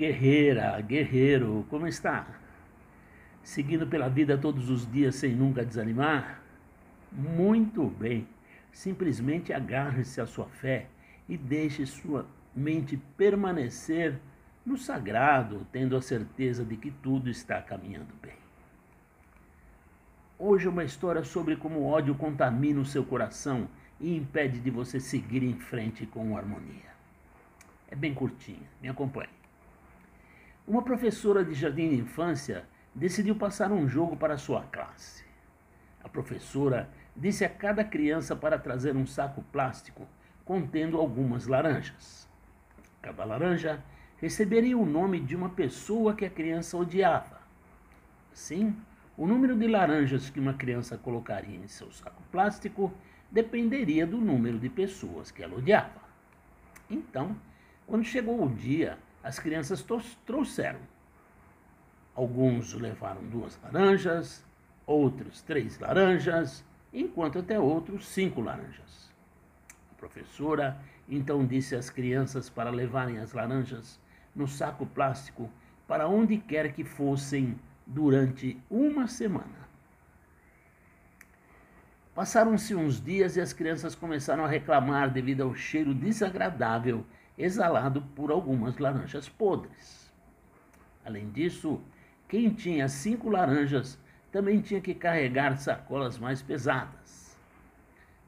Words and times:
Guerreira, 0.00 0.80
guerreiro, 0.80 1.66
como 1.68 1.86
está? 1.86 2.26
Seguindo 3.42 3.86
pela 3.86 4.08
vida 4.08 4.38
todos 4.38 4.70
os 4.70 4.90
dias 4.90 5.16
sem 5.16 5.34
nunca 5.34 5.62
desanimar? 5.62 6.40
Muito 7.12 7.84
bem. 7.84 8.26
Simplesmente 8.72 9.52
agarre-se 9.52 10.18
à 10.18 10.26
sua 10.26 10.46
fé 10.46 10.86
e 11.28 11.36
deixe 11.36 11.84
sua 11.84 12.26
mente 12.56 12.96
permanecer 12.96 14.18
no 14.64 14.78
sagrado, 14.78 15.66
tendo 15.70 15.94
a 15.94 16.00
certeza 16.00 16.64
de 16.64 16.78
que 16.78 16.90
tudo 16.90 17.28
está 17.28 17.60
caminhando 17.60 18.14
bem. 18.22 18.38
Hoje 20.38 20.66
é 20.66 20.70
uma 20.70 20.84
história 20.84 21.22
sobre 21.24 21.56
como 21.56 21.80
o 21.80 21.86
ódio 21.86 22.14
contamina 22.14 22.80
o 22.80 22.86
seu 22.86 23.04
coração 23.04 23.68
e 24.00 24.16
impede 24.16 24.60
de 24.60 24.70
você 24.70 24.98
seguir 24.98 25.42
em 25.42 25.58
frente 25.58 26.06
com 26.06 26.38
harmonia. 26.38 26.88
É 27.86 27.94
bem 27.94 28.14
curtinha, 28.14 28.66
me 28.80 28.88
acompanhe. 28.88 29.39
Uma 30.70 30.82
professora 30.82 31.44
de 31.44 31.52
jardim 31.52 31.88
de 31.88 31.96
infância 31.96 32.64
decidiu 32.94 33.34
passar 33.34 33.72
um 33.72 33.88
jogo 33.88 34.16
para 34.16 34.38
sua 34.38 34.62
classe. 34.62 35.24
A 36.00 36.08
professora 36.08 36.88
disse 37.16 37.44
a 37.44 37.48
cada 37.48 37.82
criança 37.82 38.36
para 38.36 38.56
trazer 38.56 38.94
um 38.94 39.04
saco 39.04 39.42
plástico 39.50 40.06
contendo 40.44 40.96
algumas 40.96 41.48
laranjas. 41.48 42.28
Cada 43.02 43.24
laranja 43.24 43.82
receberia 44.18 44.78
o 44.78 44.86
nome 44.86 45.18
de 45.18 45.34
uma 45.34 45.48
pessoa 45.48 46.14
que 46.14 46.24
a 46.24 46.30
criança 46.30 46.76
odiava. 46.76 47.40
Assim, 48.32 48.72
o 49.16 49.26
número 49.26 49.56
de 49.56 49.66
laranjas 49.66 50.30
que 50.30 50.38
uma 50.38 50.54
criança 50.54 50.96
colocaria 50.96 51.58
em 51.58 51.66
seu 51.66 51.90
saco 51.90 52.22
plástico 52.30 52.92
dependeria 53.28 54.06
do 54.06 54.18
número 54.18 54.60
de 54.60 54.68
pessoas 54.68 55.32
que 55.32 55.42
ela 55.42 55.56
odiava. 55.56 56.00
Então, 56.88 57.36
quando 57.88 58.04
chegou 58.04 58.44
o 58.44 58.48
dia, 58.48 58.96
as 59.22 59.38
crianças 59.38 59.84
trouxeram. 60.26 60.80
Alguns 62.14 62.72
levaram 62.74 63.22
duas 63.24 63.58
laranjas, 63.62 64.44
outros 64.86 65.42
três 65.42 65.78
laranjas, 65.78 66.64
enquanto 66.92 67.38
até 67.38 67.58
outros 67.58 68.08
cinco 68.08 68.40
laranjas. 68.40 69.10
A 69.90 69.94
professora 69.94 70.80
então 71.08 71.46
disse 71.46 71.74
às 71.74 71.90
crianças 71.90 72.48
para 72.48 72.70
levarem 72.70 73.18
as 73.18 73.32
laranjas 73.32 74.00
no 74.34 74.46
saco 74.46 74.86
plástico 74.86 75.50
para 75.86 76.08
onde 76.08 76.38
quer 76.38 76.72
que 76.72 76.84
fossem 76.84 77.58
durante 77.86 78.60
uma 78.70 79.06
semana. 79.06 79.60
Passaram-se 82.14 82.74
uns 82.74 83.02
dias 83.02 83.36
e 83.36 83.40
as 83.40 83.52
crianças 83.52 83.94
começaram 83.94 84.44
a 84.44 84.48
reclamar 84.48 85.10
devido 85.10 85.42
ao 85.42 85.54
cheiro 85.54 85.94
desagradável 85.94 87.04
exalado 87.42 88.02
por 88.14 88.30
algumas 88.30 88.78
laranjas 88.78 89.28
podres. 89.28 90.12
Além 91.04 91.30
disso, 91.30 91.80
quem 92.28 92.50
tinha 92.50 92.88
cinco 92.88 93.28
laranjas 93.28 93.98
também 94.30 94.60
tinha 94.60 94.80
que 94.80 94.94
carregar 94.94 95.56
sacolas 95.56 96.18
mais 96.18 96.42
pesadas. 96.42 97.38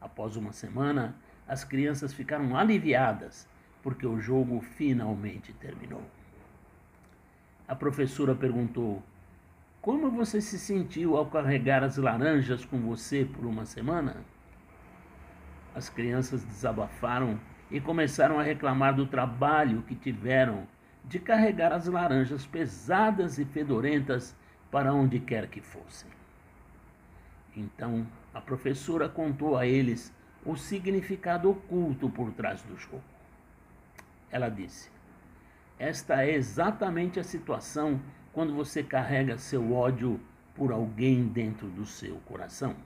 Após 0.00 0.36
uma 0.36 0.52
semana, 0.52 1.14
as 1.46 1.62
crianças 1.62 2.12
ficaram 2.12 2.56
aliviadas 2.56 3.48
porque 3.82 4.06
o 4.06 4.20
jogo 4.20 4.60
finalmente 4.60 5.52
terminou. 5.52 6.02
A 7.66 7.74
professora 7.74 8.34
perguntou: 8.34 9.02
Como 9.80 10.10
você 10.10 10.40
se 10.40 10.58
sentiu 10.58 11.16
ao 11.16 11.26
carregar 11.26 11.82
as 11.82 11.96
laranjas 11.96 12.64
com 12.64 12.78
você 12.80 13.24
por 13.24 13.44
uma 13.44 13.64
semana? 13.64 14.16
As 15.74 15.88
crianças 15.88 16.44
desabafaram 16.44 17.40
e 17.72 17.80
começaram 17.80 18.38
a 18.38 18.42
reclamar 18.42 18.94
do 18.94 19.06
trabalho 19.06 19.82
que 19.82 19.94
tiveram 19.94 20.68
de 21.04 21.18
carregar 21.18 21.72
as 21.72 21.86
laranjas 21.86 22.46
pesadas 22.46 23.38
e 23.38 23.44
fedorentas 23.46 24.36
para 24.70 24.92
onde 24.92 25.18
quer 25.18 25.48
que 25.48 25.62
fossem. 25.62 26.10
Então 27.56 28.06
a 28.32 28.40
professora 28.40 29.08
contou 29.08 29.56
a 29.56 29.66
eles 29.66 30.14
o 30.44 30.54
significado 30.54 31.50
oculto 31.50 32.10
por 32.10 32.30
trás 32.32 32.62
do 32.62 32.76
jogo. 32.76 33.02
Ela 34.30 34.50
disse: 34.50 34.90
Esta 35.78 36.22
é 36.22 36.34
exatamente 36.34 37.18
a 37.18 37.24
situação 37.24 38.00
quando 38.32 38.54
você 38.54 38.82
carrega 38.82 39.38
seu 39.38 39.72
ódio 39.72 40.20
por 40.54 40.72
alguém 40.72 41.26
dentro 41.26 41.68
do 41.68 41.86
seu 41.86 42.16
coração. 42.26 42.76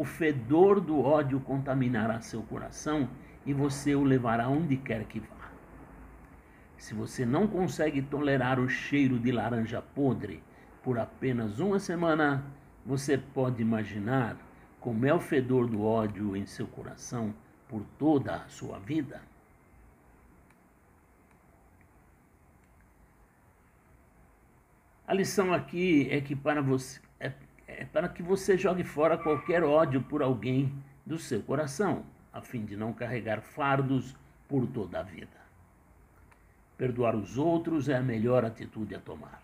O 0.00 0.04
fedor 0.04 0.80
do 0.80 0.98
ódio 0.98 1.38
contaminará 1.40 2.22
seu 2.22 2.42
coração 2.42 3.06
e 3.44 3.52
você 3.52 3.94
o 3.94 4.02
levará 4.02 4.48
onde 4.48 4.74
quer 4.78 5.04
que 5.04 5.20
vá. 5.20 5.50
Se 6.78 6.94
você 6.94 7.26
não 7.26 7.46
consegue 7.46 8.00
tolerar 8.00 8.58
o 8.58 8.66
cheiro 8.66 9.18
de 9.18 9.30
laranja 9.30 9.82
podre 9.82 10.42
por 10.82 10.98
apenas 10.98 11.60
uma 11.60 11.78
semana, 11.78 12.42
você 12.82 13.18
pode 13.18 13.60
imaginar 13.60 14.38
como 14.80 15.04
é 15.04 15.12
o 15.12 15.20
fedor 15.20 15.66
do 15.66 15.84
ódio 15.84 16.34
em 16.34 16.46
seu 16.46 16.66
coração 16.66 17.34
por 17.68 17.84
toda 17.98 18.36
a 18.36 18.48
sua 18.48 18.78
vida. 18.78 19.20
A 25.06 25.12
lição 25.12 25.52
aqui 25.52 26.08
é 26.10 26.22
que 26.22 26.34
para 26.34 26.62
você 26.62 26.98
é 27.18 27.28
é 27.80 27.84
para 27.86 28.10
que 28.10 28.22
você 28.22 28.58
jogue 28.58 28.84
fora 28.84 29.16
qualquer 29.16 29.64
ódio 29.64 30.02
por 30.02 30.20
alguém 30.22 30.70
do 31.06 31.16
seu 31.16 31.40
coração, 31.40 32.04
a 32.30 32.42
fim 32.42 32.62
de 32.62 32.76
não 32.76 32.92
carregar 32.92 33.40
fardos 33.40 34.14
por 34.46 34.66
toda 34.66 35.00
a 35.00 35.02
vida. 35.02 35.40
Perdoar 36.76 37.16
os 37.16 37.38
outros 37.38 37.88
é 37.88 37.96
a 37.96 38.02
melhor 38.02 38.44
atitude 38.44 38.94
a 38.94 39.00
tomar. 39.00 39.42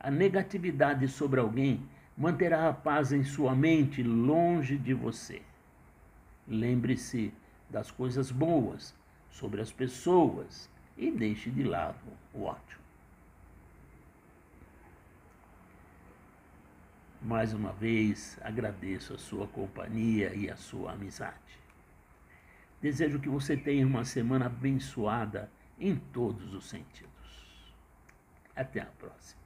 A 0.00 0.10
negatividade 0.10 1.06
sobre 1.08 1.38
alguém 1.38 1.86
manterá 2.16 2.70
a 2.70 2.72
paz 2.72 3.12
em 3.12 3.22
sua 3.22 3.54
mente 3.54 4.02
longe 4.02 4.78
de 4.78 4.94
você. 4.94 5.42
Lembre-se 6.48 7.34
das 7.68 7.90
coisas 7.90 8.30
boas 8.30 8.94
sobre 9.30 9.60
as 9.60 9.70
pessoas 9.70 10.70
e 10.96 11.10
deixe 11.10 11.50
de 11.50 11.64
lado 11.64 12.00
o 12.32 12.44
ódio. 12.44 12.65
Mais 17.26 17.52
uma 17.52 17.72
vez 17.72 18.38
agradeço 18.40 19.12
a 19.12 19.18
sua 19.18 19.48
companhia 19.48 20.32
e 20.32 20.48
a 20.48 20.54
sua 20.54 20.92
amizade. 20.92 21.58
Desejo 22.80 23.18
que 23.18 23.28
você 23.28 23.56
tenha 23.56 23.84
uma 23.84 24.04
semana 24.04 24.46
abençoada 24.46 25.50
em 25.76 25.96
todos 25.96 26.54
os 26.54 26.68
sentidos. 26.68 27.74
Até 28.54 28.80
a 28.80 28.86
próxima. 28.86 29.45